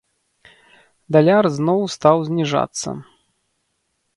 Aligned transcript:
Даляр 1.17 1.45
зноў 1.57 1.79
стаў 1.97 2.17
зніжацца. 2.31 2.89